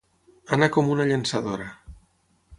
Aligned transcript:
Anar 0.57 0.69
com 0.77 0.89
una 0.95 1.07
llançadora. 1.13 1.71